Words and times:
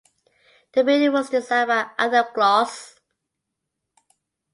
The 0.73 0.83
Building 0.83 1.13
was 1.13 1.29
designed 1.29 1.67
by 1.67 1.91
Adolf 2.03 2.33
Cluss. 2.33 2.95